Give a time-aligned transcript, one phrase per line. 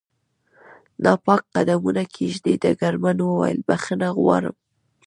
[1.03, 4.55] ناپاک قدمونه کېږدي، ډګرمن وویل: بخښنه غواړم.